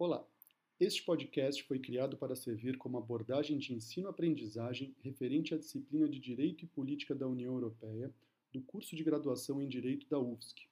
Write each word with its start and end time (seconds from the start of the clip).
Olá! 0.00 0.26
Este 0.80 1.02
podcast 1.02 1.62
foi 1.64 1.78
criado 1.78 2.16
para 2.16 2.34
servir 2.34 2.78
como 2.78 2.96
abordagem 2.96 3.58
de 3.58 3.74
ensino-aprendizagem 3.74 4.94
referente 5.02 5.52
à 5.52 5.58
disciplina 5.58 6.08
de 6.08 6.18
Direito 6.18 6.64
e 6.64 6.68
Política 6.68 7.14
da 7.14 7.28
União 7.28 7.52
Europeia 7.52 8.10
do 8.50 8.62
curso 8.62 8.96
de 8.96 9.04
graduação 9.04 9.60
em 9.60 9.68
Direito 9.68 10.08
da 10.08 10.18
UFSC. 10.18 10.62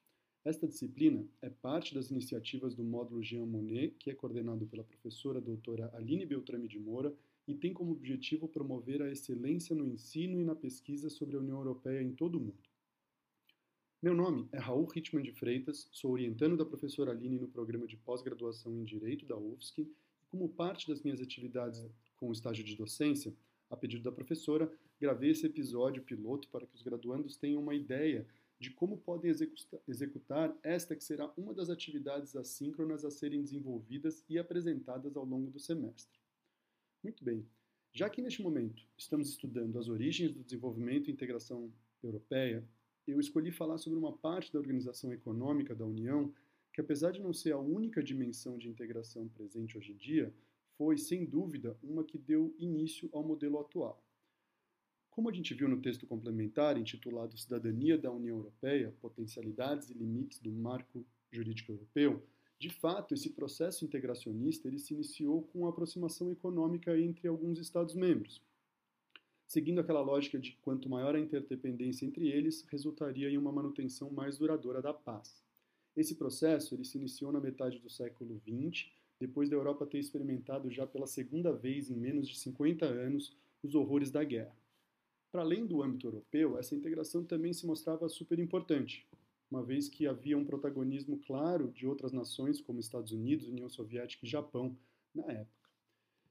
Esta 0.43 0.67
disciplina 0.67 1.27
é 1.43 1.51
parte 1.51 1.95
das 1.95 2.11
iniciativas 2.11 2.75
do 2.75 2.83
módulo 2.83 3.23
Jean 3.23 3.45
Monnet, 3.45 3.97
que 3.99 4.11
é 4.11 4.15
coordenado 4.15 4.67
pela 4.67 4.83
professora 4.83 5.43
doutora 5.43 5.95
Aline 5.95 6.25
Beltrame 6.25 6.67
de 6.67 6.79
Moura 6.79 7.15
e 7.47 7.55
tem 7.55 7.75
como 7.75 7.93
objetivo 7.93 8.49
promover 8.49 9.03
a 9.03 9.13
excelência 9.13 9.77
no 9.77 9.87
ensino 9.87 10.41
e 10.41 10.45
na 10.47 10.55
pesquisa 10.55 11.11
sobre 11.11 11.37
a 11.37 11.41
União 11.41 11.59
Europeia 11.59 12.01
em 12.01 12.15
todo 12.15 12.37
o 12.37 12.41
mundo. 12.41 12.68
Meu 14.01 14.15
nome 14.15 14.49
é 14.53 14.59
Raul 14.59 14.87
Hitman 14.95 15.25
de 15.25 15.33
Freitas, 15.33 15.89
sou 15.91 16.13
orientando 16.13 16.57
da 16.57 16.65
professora 16.65 17.11
Aline 17.11 17.37
no 17.37 17.49
programa 17.49 17.85
de 17.85 17.97
pós-graduação 17.97 18.73
em 18.73 18.85
Direito 18.85 19.27
da 19.27 19.37
UFSC 19.37 19.83
e, 19.83 19.91
como 20.31 20.49
parte 20.49 20.87
das 20.87 21.03
minhas 21.03 21.21
atividades 21.21 21.85
com 22.17 22.29
o 22.29 22.33
estágio 22.33 22.65
de 22.65 22.77
docência, 22.77 23.35
a 23.69 23.77
pedido 23.77 24.05
da 24.05 24.13
professora, 24.13 24.73
gravei 25.01 25.31
esse 25.31 25.45
episódio 25.47 26.01
piloto 26.05 26.47
para 26.47 26.65
que 26.65 26.77
os 26.77 26.83
graduandos 26.83 27.37
tenham 27.37 27.61
uma 27.61 27.75
ideia 27.75 28.25
de 28.61 28.71
como 28.71 28.99
podem 28.99 29.33
executar 29.89 30.57
esta 30.63 30.95
que 30.95 31.03
será 31.03 31.33
uma 31.37 31.53
das 31.53 31.69
atividades 31.69 32.37
assíncronas 32.37 33.05
a 33.05 33.11
serem 33.11 33.43
desenvolvidas 33.43 34.25
e 34.29 34.39
apresentadas 34.39 35.17
ao 35.17 35.25
longo 35.25 35.51
do 35.51 35.59
semestre. 35.59 36.21
Muito 37.03 37.25
bem, 37.25 37.45
já 37.93 38.09
que 38.09 38.23
neste 38.23 38.43
momento 38.43 38.81
estamos 38.97 39.29
estudando 39.29 39.77
as 39.77 39.89
origens 39.89 40.31
do 40.31 40.45
desenvolvimento 40.45 41.11
e 41.11 41.13
integração 41.13 41.73
europeia 42.01 42.65
eu 43.13 43.21
escolhi 43.21 43.51
falar 43.51 43.79
sobre 43.79 43.99
uma 43.99 44.13
parte 44.13 44.53
da 44.53 44.59
organização 44.59 45.13
econômica 45.13 45.75
da 45.75 45.87
União 45.87 46.33
que, 46.73 46.81
apesar 46.81 47.11
de 47.11 47.21
não 47.21 47.33
ser 47.33 47.53
a 47.53 47.59
única 47.59 48.03
dimensão 48.03 48.59
de 48.59 48.69
integração 48.69 49.27
presente 49.29 49.77
hoje 49.77 49.93
em 49.93 49.97
dia, 49.97 50.33
foi, 50.77 50.97
sem 50.97 51.25
dúvida, 51.25 51.77
uma 51.83 52.05
que 52.05 52.19
deu 52.19 52.55
início 52.59 53.09
ao 53.13 53.23
modelo 53.23 53.59
atual. 53.59 54.05
Como 55.11 55.29
a 55.29 55.33
gente 55.33 55.55
viu 55.55 55.69
no 55.69 55.81
texto 55.81 56.07
complementar 56.07 56.79
intitulado 56.79 57.37
Cidadania 57.37 57.99
da 57.99 58.13
União 58.13 58.37
Europeia: 58.37 58.95
Potencialidades 59.01 59.91
e 59.91 59.95
Limites 59.95 60.39
do 60.39 60.53
Marco 60.53 61.05
Jurídico 61.33 61.73
Europeu, 61.73 62.23
de 62.59 62.71
fato, 62.71 63.15
esse 63.15 63.31
processo 63.31 63.85
integracionista 63.85 64.69
ele 64.69 64.79
se 64.79 64.93
iniciou 64.93 65.43
com 65.43 65.67
a 65.67 65.71
aproximação 65.71 66.31
econômica 66.31 66.99
entre 66.99 67.27
alguns 67.27 67.59
Estados-membros, 67.59 68.43
seguindo 69.49 69.81
aquela 69.81 70.03
lógica 70.03 70.39
de 70.39 70.53
quanto 70.61 70.91
maior 70.91 71.17
a 71.17 71.19
interdependência 71.19 72.05
entre 72.05 72.29
eles, 72.29 72.67
resultaria 72.69 73.31
em 73.31 73.39
uma 73.39 73.51
manutenção 73.51 74.11
mais 74.11 74.37
duradoura 74.37 74.83
da 74.83 74.93
paz. 74.93 75.43
Esse 75.97 76.15
processo 76.15 76.75
ele 76.75 76.85
se 76.85 76.99
iniciou 76.99 77.33
na 77.33 77.41
metade 77.41 77.79
do 77.79 77.89
século 77.89 78.41
XX, 78.47 78.91
depois 79.19 79.49
da 79.49 79.57
Europa 79.57 79.87
ter 79.87 79.99
experimentado 79.99 80.71
já 80.71 80.87
pela 80.87 81.07
segunda 81.07 81.51
vez 81.51 81.91
em 81.91 81.97
menos 81.97 82.29
de 82.29 82.39
50 82.39 82.85
anos 82.85 83.35
os 83.63 83.75
horrores 83.75 84.11
da 84.11 84.23
guerra. 84.23 84.55
Para 85.33 85.43
além 85.43 85.67
do 85.67 85.83
âmbito 85.83 86.07
europeu, 86.07 86.59
essa 86.59 86.75
integração 86.75 87.25
também 87.25 87.53
se 87.55 87.67
mostrava 87.67 88.09
super 88.09 88.39
importante, 88.39 89.07
uma 89.51 89.63
vez 89.63 89.89
que 89.89 90.07
havia 90.07 90.37
um 90.37 90.45
protagonismo 90.45 91.19
claro 91.27 91.73
de 91.73 91.87
outras 91.87 92.13
nações 92.13 92.61
como 92.61 92.81
Estados 92.81 93.13
Unidos, 93.13 93.49
União 93.49 93.69
Soviética 93.69 94.27
e 94.27 94.29
Japão 94.29 94.77
na 95.15 95.25
época. 95.25 95.58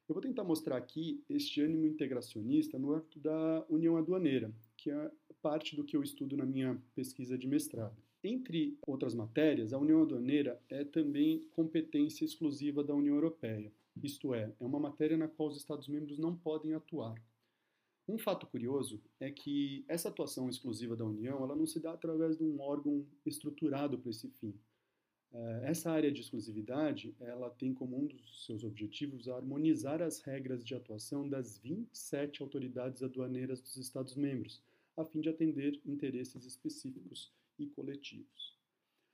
Eu 0.08 0.14
vou 0.14 0.22
tentar 0.22 0.44
mostrar 0.44 0.78
aqui 0.78 1.22
este 1.30 1.62
ânimo 1.62 1.86
integracionista 1.86 2.80
no 2.80 2.94
âmbito 2.94 3.20
da 3.20 3.66
União 3.70 3.98
Aduaneira, 3.98 4.54
que 4.78 4.90
é 4.90 5.12
parte 5.42 5.76
do 5.76 5.84
que 5.84 5.98
eu 5.98 6.02
estudo 6.02 6.38
na 6.38 6.46
minha 6.46 6.82
pesquisa 6.96 7.38
de 7.38 7.46
mestrado. 7.48 8.02
Entre 8.24 8.78
outras 8.88 9.14
matérias, 9.14 9.74
a 9.74 9.78
União 9.78 10.02
Aduaneira 10.02 10.62
é 10.70 10.84
também 10.84 11.46
competência 11.52 12.24
exclusiva 12.24 12.84
da 12.84 12.96
União 12.96 13.16
Europeia, 13.16 13.72
isto 14.04 14.34
é, 14.34 14.54
é 14.60 14.66
uma 14.66 14.80
matéria 14.80 15.18
na 15.18 15.28
qual 15.28 15.50
os 15.50 15.58
Estados-membros 15.58 16.18
não 16.18 16.36
podem 16.36 16.74
atuar. 16.74 17.16
Um 18.08 18.18
fato 18.18 18.48
curioso 18.48 19.02
é 19.20 19.30
que 19.30 19.84
essa 19.88 20.08
atuação 20.08 20.48
exclusiva 20.50 20.96
da 20.96 21.04
União 21.04 21.44
ela 21.44 21.56
não 21.56 21.66
se 21.66 21.80
dá 21.80 21.92
através 21.92 22.38
de 22.38 22.44
um 22.44 22.62
órgão 22.62 23.06
estruturado 23.26 23.98
para 23.98 24.10
esse 24.10 24.30
fim. 24.30 24.54
Eh, 25.34 25.62
essa 25.64 25.92
área 25.92 26.12
de 26.12 26.22
exclusividade, 26.22 27.16
ela 27.20 27.50
tem 27.50 27.74
como 27.74 27.98
um 27.98 28.08
dos 28.08 28.46
seus 28.46 28.64
objetivos 28.64 29.28
harmonizar 29.28 30.02
as 30.02 30.22
regras 30.22 30.64
de 30.64 30.74
atuação 30.74 31.28
das 31.28 31.58
27 31.58 32.42
autoridades 32.42 33.04
aduaneiras 33.04 33.62
dos 33.62 33.78
Estados-membros, 33.78 34.62
a 34.96 35.06
fim 35.06 35.22
de 35.22 35.30
atender 35.30 35.80
interesses 35.86 36.46
específicos 36.46 37.32
e 37.60 37.68
coletivos. 37.68 38.58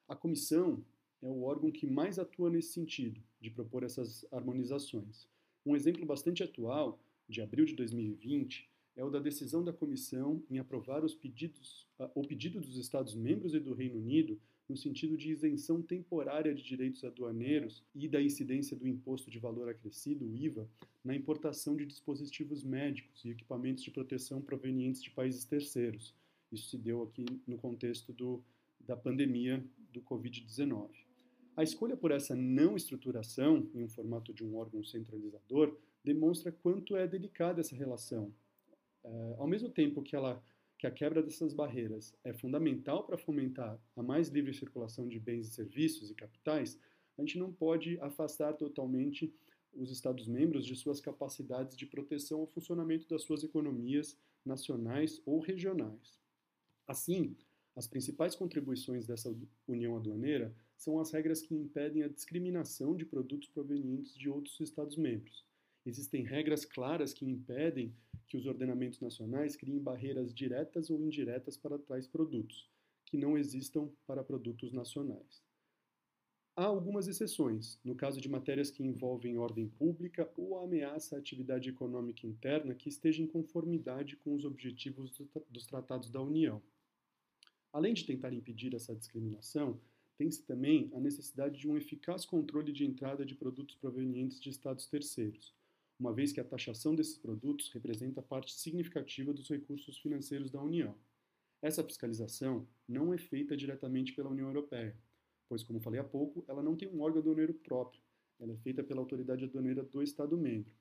A 0.08 0.16
comissão 0.16 0.84
é 1.22 1.30
o 1.30 1.44
órgão 1.44 1.72
que 1.72 1.88
mais 1.88 2.20
atua 2.20 2.50
nesse 2.50 2.74
sentido, 2.74 3.22
de 3.40 3.50
propor 3.50 3.84
essas 3.84 4.26
harmonizações. 4.32 5.28
Um 5.66 5.76
exemplo 5.76 6.06
bastante 6.06 6.44
atual, 6.44 7.00
de 7.28 7.42
abril 7.42 7.66
de 7.66 7.74
2020, 7.74 8.70
é 8.96 9.04
o 9.04 9.10
da 9.10 9.20
decisão 9.20 9.64
da 9.64 9.74
comissão 9.74 10.44
em 10.50 10.60
aprovar 10.60 11.04
os 11.04 11.16
pedidos, 11.16 11.88
o 12.14 12.22
pedido 12.26 12.62
dos 12.62 12.78
Estados-membros 12.78 13.54
e 13.54 13.60
do 13.60 13.74
Reino 13.74 13.98
Unido 13.98 14.40
no 14.68 14.78
sentido 14.78 15.18
de 15.18 15.32
isenção 15.32 15.82
temporária 15.82 16.54
de 16.54 16.64
direitos 16.64 17.04
aduaneiros 17.04 17.84
e 17.94 18.08
da 18.08 18.22
incidência 18.22 18.78
do 18.78 18.88
imposto 18.88 19.30
de 19.30 19.40
valor 19.40 19.70
acrescido, 19.70 20.26
o 20.26 20.36
IVA, 20.36 20.70
na 21.04 21.16
importação 21.16 21.76
de 21.76 21.86
dispositivos 21.86 22.64
médicos 22.64 23.26
e 23.26 23.30
equipamentos 23.30 23.84
de 23.84 23.92
proteção 23.92 24.42
provenientes 24.42 25.04
de 25.04 25.12
países 25.12 25.44
terceiros. 25.44 26.16
Isso 26.52 26.70
se 26.70 26.78
deu 26.78 27.04
aqui 27.04 27.26
no 27.46 27.58
contexto 27.58 28.14
do, 28.14 28.44
da 28.80 28.96
pandemia 28.96 29.64
do 29.92 30.02
Covid-19. 30.02 30.90
A 31.56 31.64
escolha 31.64 31.98
por 31.98 32.12
essa 32.12 32.36
não 32.36 32.76
estruturação, 32.76 33.70
em 33.76 33.84
um 33.84 33.90
formato 33.90 34.34
de 34.34 34.44
um 34.44 34.56
órgão 34.56 34.84
centralizador, 34.84 35.78
demonstra 36.04 36.52
quanto 36.52 36.96
é 36.96 37.08
delicada 37.08 37.62
essa 37.62 37.76
relação. 37.76 38.34
É, 39.04 39.36
ao 39.38 39.48
mesmo 39.48 39.70
tempo 39.70 40.02
que 40.02 40.16
ela 40.16 40.42
que 40.84 40.88
a 40.88 40.92
quebra 40.92 41.24
dessas 41.24 41.54
barreiras 41.54 42.14
é 42.26 42.34
fundamental 42.34 43.06
para 43.06 43.18
fomentar 43.18 43.80
a 43.96 44.04
mais 44.04 44.28
livre 44.28 44.54
circulação 44.54 45.08
de 45.08 45.18
bens 45.18 45.48
e 45.48 45.52
serviços 45.52 46.12
e 46.12 46.14
capitais, 46.14 46.78
a 47.18 47.22
gente 47.22 47.40
não 47.40 47.54
pode 47.54 47.98
afastar 48.02 48.52
totalmente 48.52 49.34
os 49.74 49.90
Estados-membros 49.90 50.66
de 50.66 50.76
suas 50.76 51.00
capacidades 51.00 51.78
de 51.78 51.86
proteção 51.86 52.42
ao 52.42 52.48
funcionamento 52.48 53.08
das 53.08 53.22
suas 53.22 53.46
economias 53.46 54.18
nacionais 54.46 55.22
ou 55.26 55.40
regionais. 55.40 56.20
Assim, 56.86 57.36
as 57.76 57.88
principais 57.88 58.36
contribuições 58.36 59.08
dessa 59.08 59.34
união 59.68 59.96
aduaneira 59.96 60.54
são 60.76 61.00
as 61.00 61.12
regras 61.12 61.42
que 61.42 61.56
impedem 61.56 62.04
a 62.04 62.10
discriminação 62.10 62.96
de 62.96 63.06
produtos 63.06 63.48
provenientes 63.48 64.18
de 64.18 64.30
outros 64.30 64.60
Estados-membros. 64.60 65.46
Existem 65.86 66.24
regras 66.24 66.64
claras 66.64 67.14
que 67.14 67.26
impedem 67.26 67.94
que 68.28 68.38
os 68.38 68.46
ordenamentos 68.46 69.02
nacionais 69.02 69.56
criem 69.56 69.80
barreiras 69.80 70.34
diretas 70.34 70.90
ou 70.90 71.02
indiretas 71.02 71.58
para 71.58 71.78
tais 71.78 72.08
produtos, 72.08 72.70
que 73.06 73.18
não 73.18 73.38
existam 73.38 73.90
para 74.08 74.24
produtos 74.24 74.72
nacionais. 74.72 75.44
Há 76.56 76.66
algumas 76.66 77.08
exceções, 77.08 77.80
no 77.84 77.96
caso 77.96 78.22
de 78.22 78.30
matérias 78.30 78.70
que 78.70 78.84
envolvem 78.84 79.38
ordem 79.38 79.68
pública 79.68 80.32
ou 80.38 80.60
ameaça 80.60 81.16
à 81.16 81.20
atividade 81.20 81.68
econômica 81.68 82.28
interna 82.28 82.76
que 82.76 82.88
esteja 82.88 83.24
em 83.24 83.28
conformidade 83.28 84.16
com 84.18 84.36
os 84.36 84.46
objetivos 84.46 85.12
dos 85.50 85.66
tratados 85.66 86.12
da 86.12 86.22
União. 86.22 86.62
Além 87.74 87.96
de 87.96 88.06
tentar 88.06 88.32
impedir 88.34 88.76
essa 88.76 88.96
discriminação, 88.96 89.82
tem-se 90.16 90.44
também 90.44 90.92
a 90.94 91.00
necessidade 91.00 91.60
de 91.60 91.68
um 91.68 91.76
eficaz 91.76 92.24
controle 92.24 92.72
de 92.72 92.86
entrada 92.86 93.26
de 93.26 93.34
produtos 93.34 93.76
provenientes 93.76 94.40
de 94.40 94.50
estados 94.50 94.86
terceiros, 94.86 95.56
uma 96.00 96.14
vez 96.14 96.32
que 96.32 96.40
a 96.40 96.44
taxação 96.44 96.96
desses 96.96 97.18
produtos 97.18 97.70
representa 97.72 98.22
parte 98.22 98.54
significativa 98.54 99.34
dos 99.34 99.50
recursos 99.50 99.98
financeiros 99.98 100.52
da 100.52 100.62
União. 100.62 100.96
Essa 101.62 101.84
fiscalização 101.84 102.68
não 102.88 103.14
é 103.14 103.18
feita 103.18 103.56
diretamente 103.56 104.14
pela 104.14 104.30
União 104.30 104.48
Europeia, 104.48 104.98
pois, 105.48 105.64
como 105.64 105.80
falei 105.80 106.00
há 106.00 106.04
pouco, 106.04 106.44
ela 106.48 106.62
não 106.62 106.76
tem 106.76 106.90
um 106.90 107.02
órgão 107.02 107.22
aduaneiro 107.22 107.54
próprio, 107.54 108.02
ela 108.40 108.54
é 108.54 108.58
feita 108.58 108.84
pela 108.84 109.00
autoridade 109.00 109.46
aduaneira 109.46 109.84
do 109.84 110.04
Estado-membro. 110.04 110.74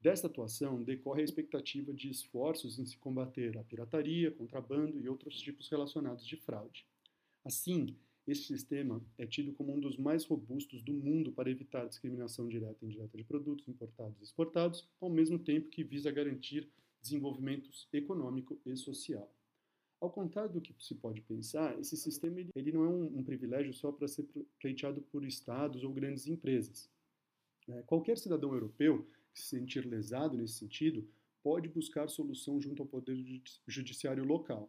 Desta 0.00 0.26
atuação 0.26 0.82
decorre 0.82 1.22
a 1.22 1.24
expectativa 1.24 1.92
de 1.92 2.10
esforços 2.10 2.78
em 2.78 2.84
se 2.84 2.98
combater 2.98 3.56
a 3.56 3.64
pirataria, 3.64 4.30
contrabando 4.30 5.00
e 5.00 5.08
outros 5.08 5.40
tipos 5.40 5.68
relacionados 5.68 6.26
de 6.26 6.36
fraude. 6.36 6.86
Assim, 7.44 7.96
este 8.26 8.48
sistema 8.48 9.00
é 9.16 9.24
tido 9.24 9.52
como 9.52 9.72
um 9.72 9.78
dos 9.78 9.96
mais 9.96 10.24
robustos 10.24 10.82
do 10.82 10.92
mundo 10.92 11.30
para 11.30 11.50
evitar 11.50 11.86
discriminação 11.86 12.48
direta 12.48 12.78
e 12.82 12.86
indireta 12.86 13.16
de 13.16 13.22
produtos 13.22 13.68
importados 13.68 14.20
e 14.20 14.24
exportados, 14.24 14.88
ao 15.00 15.08
mesmo 15.08 15.38
tempo 15.38 15.68
que 15.68 15.84
visa 15.84 16.10
garantir 16.10 16.68
desenvolvimento 17.00 17.70
econômico 17.92 18.60
e 18.66 18.76
social. 18.76 19.32
Ao 20.00 20.10
contrário 20.10 20.52
do 20.52 20.60
que 20.60 20.74
se 20.78 20.94
pode 20.94 21.22
pensar, 21.22 21.78
esse 21.78 21.96
sistema 21.96 22.40
ele, 22.54 22.72
não 22.72 22.84
é 22.84 22.88
um, 22.88 23.18
um, 23.18 23.24
privilégio 23.24 23.72
só 23.72 23.92
para 23.92 24.08
ser 24.08 24.26
pleiteado 24.60 25.00
por 25.02 25.24
estados 25.24 25.84
ou 25.84 25.92
grandes 25.92 26.26
empresas. 26.26 26.90
É, 27.68 27.82
qualquer 27.82 28.18
cidadão 28.18 28.52
europeu 28.52 29.06
que 29.32 29.40
se 29.40 29.56
sentir 29.56 29.86
lesado 29.86 30.36
nesse 30.36 30.54
sentido 30.54 31.08
pode 31.42 31.68
buscar 31.68 32.08
solução 32.08 32.60
junto 32.60 32.82
ao 32.82 32.88
Poder 32.88 33.16
Judiciário 33.66 34.24
local. 34.24 34.68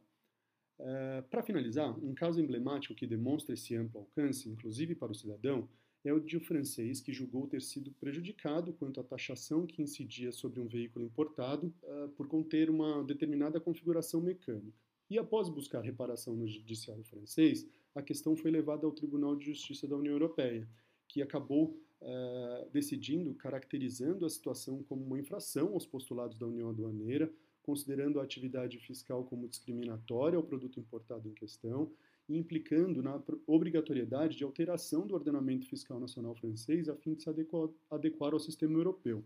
Uh, 0.80 1.24
para 1.30 1.42
finalizar, 1.42 1.98
um 2.04 2.14
caso 2.14 2.40
emblemático 2.40 2.94
que 2.94 3.08
demonstra 3.08 3.54
esse 3.54 3.76
amplo 3.76 4.00
alcance, 4.02 4.48
inclusive 4.48 4.94
para 4.94 5.12
o 5.12 5.16
cidadão, 5.16 5.68
é 6.06 6.14
o 6.14 6.20
de 6.20 6.38
um 6.38 6.40
francês 6.40 7.02
que 7.02 7.12
julgou 7.12 7.48
ter 7.48 7.62
sido 7.62 7.92
prejudicado 8.00 8.72
quanto 8.74 9.00
à 9.00 9.04
taxação 9.04 9.66
que 9.66 9.82
incidia 9.82 10.32
sobre 10.32 10.60
um 10.60 10.68
veículo 10.68 11.04
importado 11.06 11.74
uh, 11.84 12.10
por 12.10 12.28
conter 12.28 12.70
uma 12.70 13.04
determinada 13.04 13.60
configuração 13.60 14.22
mecânica. 14.22 14.78
E 15.10 15.18
após 15.18 15.50
buscar 15.50 15.82
reparação 15.82 16.36
no 16.36 16.48
judiciário 16.48 17.04
francês, 17.04 17.68
a 17.96 18.02
questão 18.02 18.36
foi 18.36 18.52
levada 18.52 18.86
ao 18.86 18.92
Tribunal 18.92 19.36
de 19.36 19.46
Justiça 19.46 19.88
da 19.88 19.96
União 19.96 20.14
Europeia, 20.14 20.68
que 21.08 21.22
acabou 21.22 21.80
uh, 22.02 22.70
decidindo, 22.72 23.34
caracterizando 23.34 24.26
a 24.26 24.30
situação 24.30 24.84
como 24.84 25.06
uma 25.06 25.20
infração 25.20 25.74
aos 25.74 25.86
postulados 25.86 26.38
da 26.38 26.46
União 26.46 26.70
Aduaneira, 26.70 27.32
considerando 27.68 28.22
a 28.22 28.24
atividade 28.24 28.80
fiscal 28.80 29.26
como 29.26 29.46
discriminatória 29.46 30.38
ao 30.38 30.44
produto 30.44 30.80
importado 30.80 31.28
em 31.28 31.34
questão 31.34 31.92
e 32.30 32.38
implicando 32.38 33.04
na 33.04 33.22
obrigatoriedade 33.46 34.38
de 34.38 34.46
alteração 34.46 35.06
do 35.06 35.14
ordenamento 35.14 35.68
fiscal 35.68 36.00
nacional 36.00 36.34
francês 36.34 36.88
a 36.88 36.96
fim 36.96 37.14
de 37.14 37.24
se 37.24 37.30
adequar, 37.30 38.32
ao 38.34 38.40
sistema 38.40 38.78
europeu. 38.78 39.22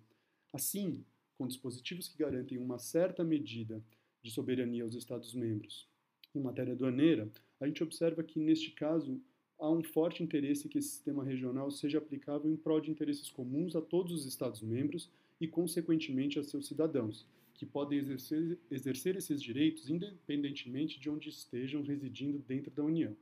Assim, 0.51 1.05
com 1.37 1.45
dispositivos 1.45 2.07
que 2.07 2.17
garantem 2.17 2.57
uma 2.57 2.79
certa 2.79 3.23
medida 3.23 3.79
de 4.23 4.31
soberania 4.31 4.83
aos 4.83 4.95
Estados-membros 4.95 5.87
em 6.33 6.39
matéria 6.39 6.73
aduaneira, 6.73 7.29
a 7.59 7.67
gente 7.67 7.83
observa 7.83 8.23
que, 8.23 8.39
neste 8.39 8.71
caso, 8.71 9.21
há 9.59 9.69
um 9.69 9.83
forte 9.83 10.23
interesse 10.23 10.67
que 10.67 10.79
esse 10.79 10.89
sistema 10.89 11.23
regional 11.23 11.69
seja 11.69 11.99
aplicável 11.99 12.49
em 12.49 12.55
prol 12.55 12.81
de 12.81 12.89
interesses 12.89 13.29
comuns 13.29 13.75
a 13.75 13.81
todos 13.81 14.11
os 14.11 14.25
Estados-membros 14.25 15.11
e, 15.39 15.47
consequentemente, 15.47 16.39
a 16.39 16.43
seus 16.43 16.65
cidadãos, 16.67 17.27
que 17.61 17.65
podem 17.67 17.99
exercer, 17.99 18.57
exercer 18.71 19.15
esses 19.15 19.39
direitos 19.39 19.87
independentemente 19.87 20.99
de 20.99 21.11
onde 21.11 21.29
estejam 21.29 21.83
residindo 21.83 22.39
dentro 22.39 22.71
da 22.71 22.83
União. 22.83 23.15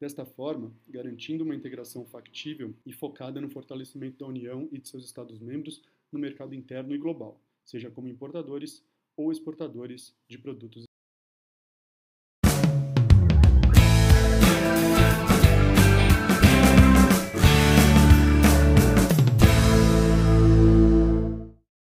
Desta 0.00 0.24
forma, 0.24 0.74
garantindo 0.88 1.44
uma 1.44 1.54
integração 1.54 2.06
factível 2.06 2.74
e 2.86 2.94
focada 2.94 3.42
no 3.42 3.50
fortalecimento 3.50 4.16
da 4.16 4.26
União 4.26 4.66
e 4.72 4.78
de 4.78 4.88
seus 4.88 5.04
Estados-membros 5.04 5.82
no 6.10 6.18
mercado 6.18 6.54
interno 6.54 6.94
e 6.94 6.98
global, 6.98 7.38
seja 7.62 7.90
como 7.90 8.08
importadores 8.08 8.82
ou 9.18 9.30
exportadores 9.30 10.16
de 10.26 10.38
produtos 10.38 10.86